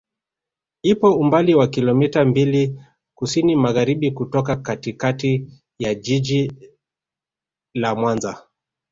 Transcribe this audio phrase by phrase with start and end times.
[0.81, 2.81] Ipo umbali wa kilomita mbili
[3.15, 5.47] kusini magharibi kutoka katikati
[5.79, 6.51] ya jiji
[7.73, 8.47] la Mwanza